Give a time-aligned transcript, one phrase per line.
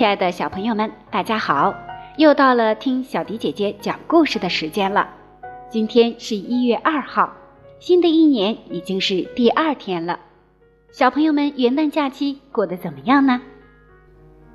[0.00, 1.74] 亲爱的小朋友们，大家好！
[2.16, 5.10] 又到了听小迪姐姐讲故事的时间了。
[5.68, 7.30] 今天是一月二号，
[7.80, 10.18] 新的一年已经是第二天了。
[10.90, 13.42] 小朋友们元旦假期过得怎么样呢？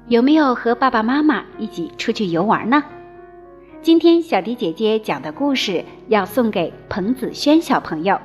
[0.07, 2.83] 有没有和爸爸妈妈一起出去游玩呢？
[3.83, 8.19] 今天小迪姐姐讲的故事要送给彭子轩小朋友。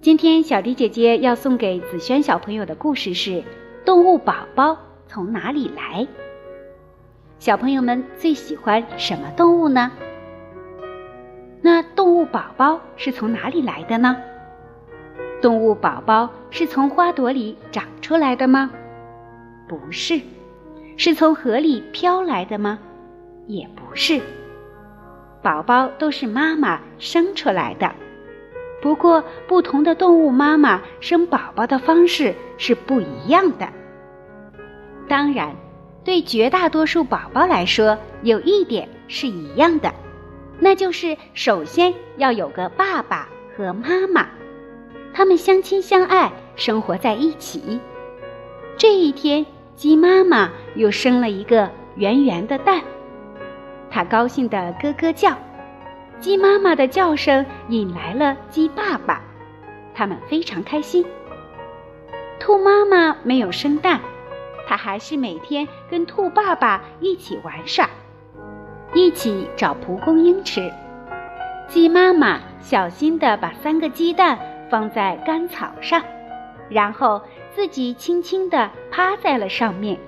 [0.00, 3.30] 今天小迪姐姐要送给子轩小朋友的故事是
[3.84, 4.78] 《动物宝宝
[5.12, 6.04] 从哪里来》。
[7.40, 9.90] 小朋友们最喜欢什么动物呢？
[11.60, 14.16] 那动物宝宝是从哪里来的呢？
[15.42, 18.70] 动物宝宝是从花朵里长出来的吗？
[19.68, 20.20] 不是。
[20.96, 22.78] 是从河里飘来的吗？
[23.48, 24.20] 也不是。
[25.42, 27.92] 宝宝都是妈妈生出来的。
[28.80, 33.68] 不过，不同的动物妈妈生宝宝的方式是不一样的。
[35.10, 35.56] 当然，
[36.04, 39.92] 对绝大多数宝宝来说，有一点是一样的，
[40.60, 44.28] 那就是首先要有个爸爸和妈妈，
[45.12, 47.80] 他们相亲相爱，生活在一起。
[48.76, 49.44] 这一天，
[49.74, 52.80] 鸡妈妈又生了一个圆圆的蛋，
[53.90, 55.36] 它高兴地咯咯叫。
[56.20, 59.20] 鸡妈妈的叫声引来了鸡爸爸，
[59.92, 61.04] 他们非常开心。
[62.38, 64.00] 兔妈妈没有生蛋，
[64.70, 67.90] 它还是每天跟兔爸爸一起玩耍，
[68.94, 70.72] 一起找蒲公英吃。
[71.66, 74.38] 鸡妈妈小心地把三个鸡蛋
[74.70, 76.00] 放在干草上，
[76.68, 77.20] 然后
[77.52, 79.98] 自己轻轻地趴在了上面。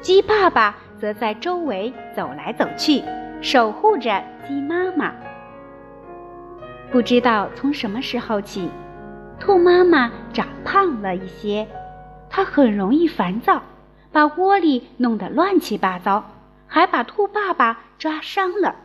[0.00, 3.02] 鸡爸爸则在周围走来走去。
[3.40, 5.12] 守护着鸡妈妈。
[6.92, 8.70] 不知道从什么时候起，
[9.40, 11.66] 兔妈妈长胖了一些，
[12.30, 13.60] 它很容易烦躁，
[14.12, 16.24] 把窝里弄得乱七八糟，
[16.66, 18.76] 还把兔爸爸抓伤了。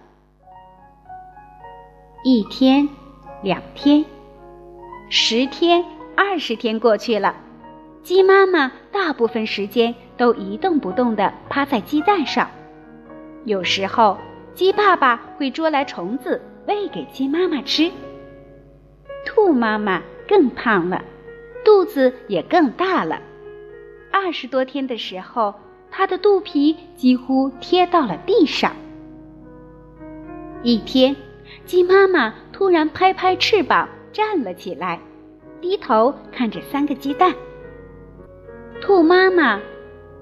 [2.23, 2.88] 一天，
[3.43, 4.05] 两天，
[5.09, 5.83] 十天，
[6.15, 7.35] 二十天过去了，
[8.03, 12.49] 鸡妈妈大部分时间都一动不动地趴在鸡蛋上，
[13.45, 14.17] 有时候。
[14.53, 17.91] 鸡爸爸会捉来虫子喂给鸡妈妈吃。
[19.23, 21.03] 兔妈妈更胖了，
[21.63, 23.21] 肚子也更大了。
[24.19, 25.53] 二十多天的时候，
[25.91, 28.73] 它的肚皮几乎贴到了地上。
[30.63, 31.16] 一天，
[31.66, 35.00] 鸡妈妈突然拍拍翅膀站了起来，
[35.61, 37.33] 低头看着三个鸡蛋。
[38.81, 39.59] 兔妈妈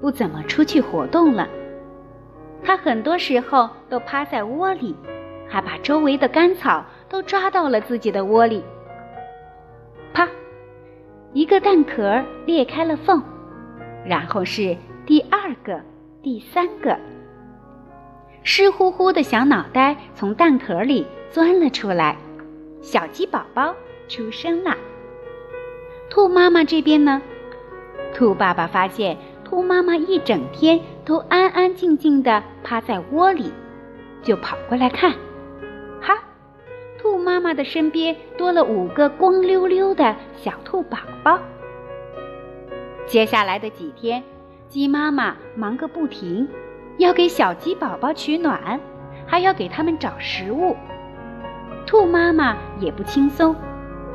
[0.02, 1.48] 不怎么出去活动了。
[2.64, 4.94] 它很多时候都趴在窝里，
[5.48, 8.62] 还把周围的干草都抓到了自己的窝里。
[10.14, 10.28] 啪，
[11.32, 13.24] 一个蛋壳裂开了缝，
[14.06, 15.82] 然后是第二个、
[16.22, 16.98] 第三个，
[18.44, 22.16] 湿乎乎的小脑袋从蛋壳里钻了出来，
[22.82, 23.76] 小鸡宝宝
[24.08, 24.76] 出生了。
[26.10, 27.22] 兔妈妈这边呢？
[28.14, 29.18] 兔爸爸发现。
[29.48, 33.54] 兔妈妈一整天都安安静静地趴在窝里，
[34.24, 35.12] 就跑过来看。
[36.02, 36.18] 哈，
[36.98, 41.40] 兔妈妈的身边多了五个光溜溜的小兔宝宝。
[43.08, 44.24] 接下来的几天，
[44.68, 46.48] 鸡妈妈忙个不停，
[46.98, 48.80] 要给小鸡宝宝取暖，
[49.26, 50.76] 还要给它们找食物。
[51.86, 53.56] 兔妈妈也不轻松，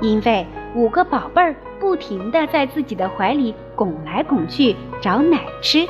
[0.01, 1.55] 因为五个宝贝儿。
[1.81, 5.89] 不停地在自己的怀里拱来拱去找奶吃。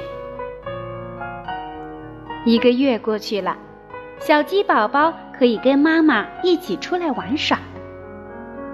[2.45, 3.57] 一个月过去了，
[4.21, 7.59] 小鸡宝宝可以跟妈妈一起出来玩耍。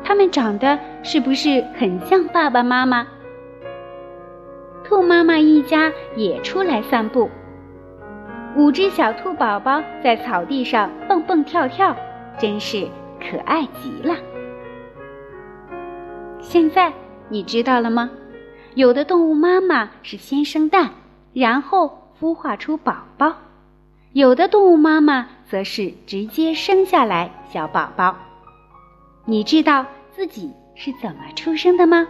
[0.04, 3.06] 它们长得是不是很像爸爸妈妈？
[4.88, 7.28] 兔妈妈一家也出来散步。
[8.56, 11.94] 五只小兔宝宝在草地上蹦蹦跳跳，
[12.38, 12.88] 真是
[13.20, 14.16] 可爱极了。
[16.40, 16.93] 现在。
[17.28, 18.08] 你知道了吗？
[18.76, 20.90] 有的动物妈妈是先生蛋，
[21.32, 23.32] 然后孵化出宝宝；
[24.12, 28.14] 有的动物妈妈则是直接生下来小宝宝。
[29.25, 32.06] 你知道自己是怎么出生的吗？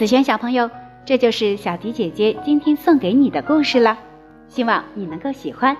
[0.00, 0.70] 子轩小朋友，
[1.04, 3.98] 这就是小迪姐姐今天送给你的故事了，
[4.48, 5.76] 希望你能够喜欢，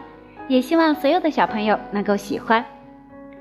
[0.46, 2.62] 也希望所有的小朋友能够喜欢。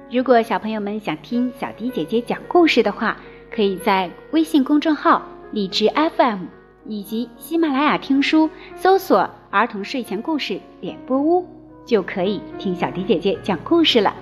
[0.09, 3.17] 如果小朋友们想听小迪姐姐讲故事的话，
[3.53, 5.21] 可以在微信公众号
[5.51, 6.45] “荔枝 FM”
[6.85, 11.45] 以及喜马拉雅听书搜索“儿童睡前故事点播屋”，
[11.85, 14.15] 就可以听小迪姐姐讲故事了。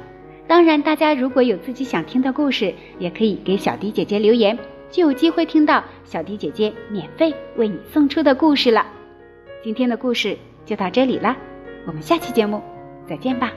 [0.47, 4.57] 当然，大家如果有自己想听的故事，也可以给小迪姐姐留言，
[4.89, 8.85] 就有机会听到小迪姐姐免费为你送出的故事了。
[9.63, 11.35] 今天的故事就到这里了，
[11.85, 12.61] 我们下期节目
[13.07, 13.51] 再见吧。